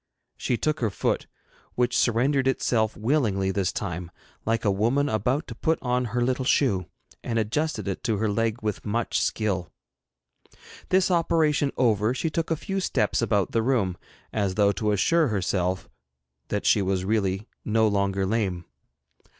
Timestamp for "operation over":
11.11-12.15